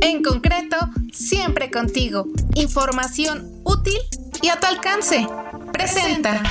[0.00, 0.76] En concreto,
[1.12, 2.26] siempre contigo.
[2.54, 3.98] Información útil
[4.42, 5.26] y a tu alcance.
[5.72, 6.42] Presenta.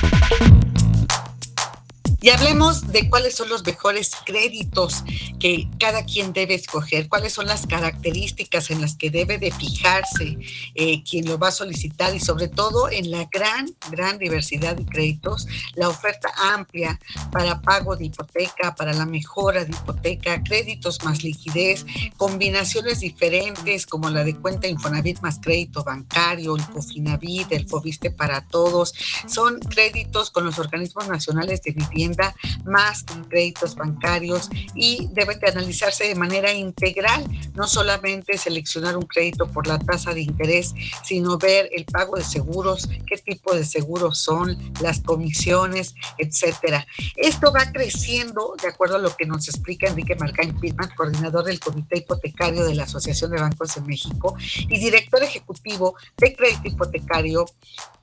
[2.19, 5.03] Y hablemos de cuáles son los mejores créditos
[5.39, 10.39] que cada quien debe escoger, cuáles son las características en las que debe de fijarse
[10.73, 14.85] eh, quien lo va a solicitar y sobre todo en la gran, gran diversidad de
[14.85, 16.99] créditos, la oferta amplia
[17.31, 21.85] para pago de hipoteca, para la mejora de hipoteca, créditos más liquidez,
[22.17, 28.41] combinaciones diferentes como la de cuenta Infonavit más crédito bancario, el Cofinavit, el Fobiste para
[28.47, 28.95] todos,
[29.27, 32.06] son créditos con los organismos nacionales de vivienda
[32.65, 37.25] más créditos bancarios y deben de analizarse de manera integral,
[37.55, 42.23] no solamente seleccionar un crédito por la tasa de interés, sino ver el pago de
[42.23, 46.85] seguros, qué tipo de seguros son, las comisiones, etcétera.
[47.15, 51.59] Esto va creciendo de acuerdo a lo que nos explica Enrique Marcain Pitman, coordinador del
[51.59, 57.45] Comité Hipotecario de la Asociación de Bancos de México y director ejecutivo de Crédito Hipotecario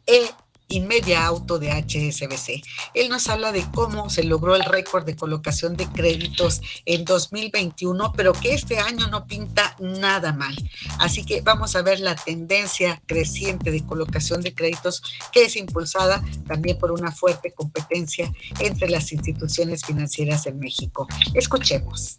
[0.07, 0.29] e
[0.69, 2.63] Inmedia Auto de HSBC.
[2.95, 8.13] Él nos habla de cómo se logró el récord de colocación de créditos en 2021,
[8.17, 10.55] pero que este año no pinta nada mal.
[10.99, 16.23] Así que vamos a ver la tendencia creciente de colocación de créditos que es impulsada
[16.47, 21.07] también por una fuerte competencia entre las instituciones financieras en México.
[21.35, 22.19] Escuchemos.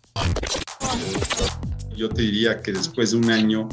[1.96, 3.70] Yo te diría que después de un año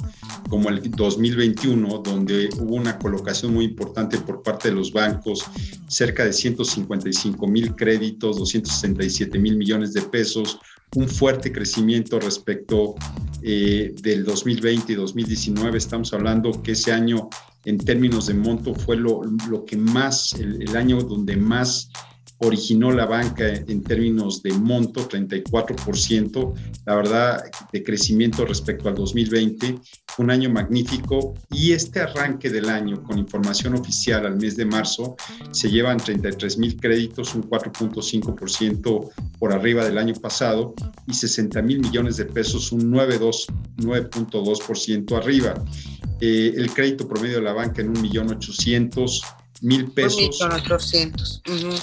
[0.52, 5.46] como el 2021, donde hubo una colocación muy importante por parte de los bancos,
[5.88, 10.58] cerca de 155 mil créditos, 267 mil millones de pesos,
[10.94, 12.96] un fuerte crecimiento respecto
[13.40, 15.78] eh, del 2020 y 2019.
[15.78, 17.30] Estamos hablando que ese año
[17.64, 21.88] en términos de monto fue lo, lo que más, el año donde más
[22.44, 26.52] originó la banca en términos de monto, 34%,
[26.86, 29.78] la verdad, de crecimiento respecto al 2020,
[30.18, 35.16] un año magnífico y este arranque del año con información oficial al mes de marzo
[35.52, 40.74] se llevan 33 mil créditos, un 4.5% por arriba del año pasado
[41.06, 45.54] y 60 mil millones de pesos, un 9.2% arriba.
[46.20, 50.38] Eh, el crédito promedio de la banca en 1.800.000 mil pesos.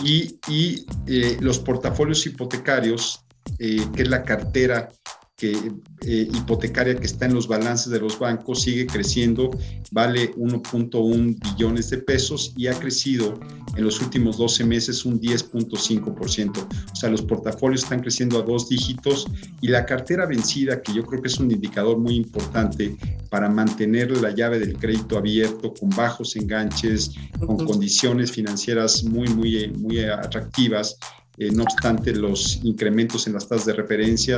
[0.03, 3.21] Y, y eh, los portafolios hipotecarios,
[3.57, 4.89] eh, que es la cartera
[5.39, 9.49] que, eh, hipotecaria que está en los balances de los bancos sigue creciendo,
[9.91, 13.39] vale 1.1 billones de pesos y ha crecido
[13.75, 16.67] en los últimos 12 meses un 10.5%.
[16.91, 19.27] O sea, los portafolios están creciendo a dos dígitos
[19.61, 22.97] y la cartera vencida, que yo creo que es un indicador muy importante
[23.29, 29.69] para mantener la llave del crédito abierto con bajos enganches, con condiciones financieras muy, muy,
[29.69, 30.97] muy atractivas
[31.39, 34.37] eh, no obstante los incrementos en las tasas de referencia,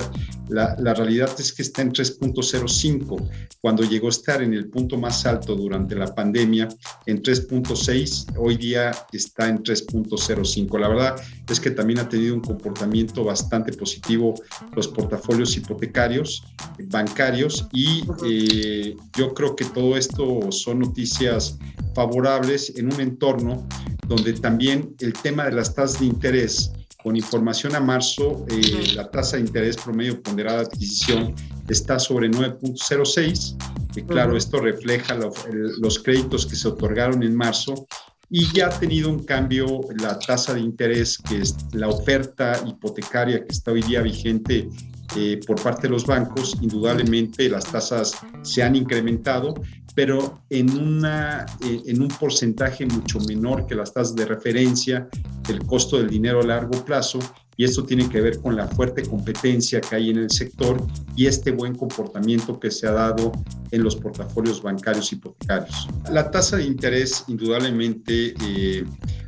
[0.50, 3.28] la, realidad es que está en 3.05,
[3.60, 6.68] cuando llegó a estar en el punto más alto durante la pandemia,
[7.08, 10.80] en 3.6, hoy día está en 3.05.
[10.80, 11.16] La verdad
[11.50, 14.36] es que también ha tenido un comportamiento bastante positivo
[14.76, 16.44] los portafolios hipotecarios,
[16.84, 21.58] bancarios, y eh, yo creo que todo esto son noticias
[21.96, 23.68] favorables en un entorno
[24.08, 26.72] donde también el tema de las tasas de interés
[27.04, 31.36] con información a marzo, eh, la tasa de interés promedio ponderada de adquisición
[31.68, 33.56] está sobre 9.06.
[33.94, 35.18] que claro, esto refleja
[35.80, 37.88] los créditos que se otorgaron en marzo
[38.30, 43.44] y ya ha tenido un cambio la tasa de interés, que es la oferta hipotecaria
[43.44, 44.70] que está hoy día vigente
[45.18, 46.58] eh, por parte de los bancos.
[46.62, 48.14] Indudablemente las tasas
[48.44, 49.54] se han incrementado,
[49.96, 55.10] pero en, una, eh, en un porcentaje mucho menor que las tasas de referencia,
[55.50, 57.20] el costo del dinero a largo plazo,
[57.58, 60.86] y esto tiene que ver con la fuerte competencia que hay en el sector
[61.16, 63.32] y este buen comportamiento que se ha dado
[63.70, 65.88] en los portafolios bancarios hipotecarios.
[66.12, 68.86] La tasa de interés, indudablemente, eh,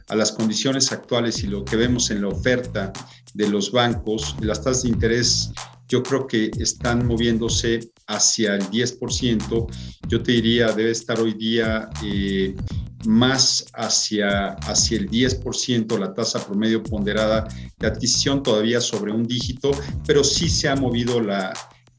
[0.10, 2.92] a las condiciones actuales y lo que vemos en la oferta
[3.34, 5.52] de los bancos, las tasas de interés
[5.88, 9.68] yo creo que están moviéndose hacia el 10%.
[10.14, 12.56] Yo te diría, debe estar hoy día eh,
[13.04, 17.48] más hacia, hacia el 10%, la tasa promedio ponderada
[17.80, 19.72] de adquisición, todavía sobre un dígito,
[20.06, 21.52] pero sí se ha movido la,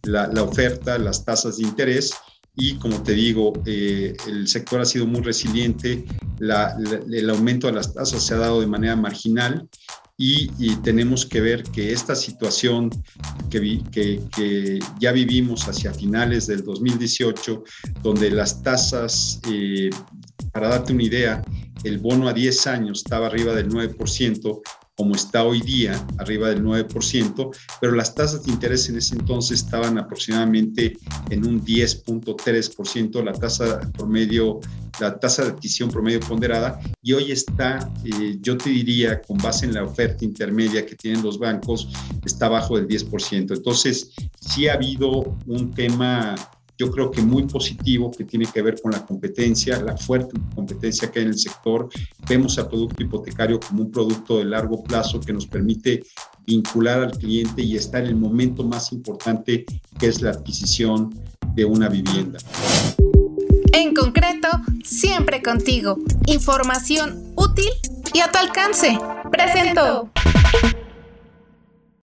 [0.04, 2.14] la, oferta, las tasas de interés.
[2.54, 6.04] Y como te digo, eh, el sector ha sido muy resiliente,
[6.38, 9.68] el aumento de las tasas se ha dado de manera marginal
[10.16, 12.90] y, tenemos que ver que esta situación
[13.50, 17.64] que, que, ya vivimos hacia finales del 2018,
[18.02, 19.90] donde las tasas, eh,
[20.52, 21.42] para darte una idea,
[21.82, 24.62] el bono a 10 años estaba arriba del 9%,
[24.96, 27.50] como está hoy día, arriba del 9%,
[27.80, 30.96] pero las tasas de interés en ese entonces estaban aproximadamente
[31.30, 34.60] en un 10.3%, la tasa promedio,
[35.00, 39.66] la tasa de adquisición promedio ponderada, y hoy está, eh, yo te diría, con base
[39.66, 41.88] en la oferta intermedia que tienen los bancos,
[42.24, 43.54] está bajo del 10%.
[43.56, 46.36] Entonces, sí ha habido un tema
[46.76, 51.10] yo creo que muy positivo que tiene que ver con la competencia, la fuerte competencia
[51.10, 51.88] que hay en el sector.
[52.28, 56.02] Vemos al producto hipotecario como un producto de largo plazo que nos permite
[56.46, 59.64] vincular al cliente y estar en el momento más importante
[59.98, 61.14] que es la adquisición
[61.54, 62.38] de una vivienda.
[63.72, 64.48] En concreto,
[64.84, 65.98] siempre contigo.
[66.26, 67.70] Información útil
[68.12, 68.98] y a tu alcance.
[69.30, 70.10] Presento.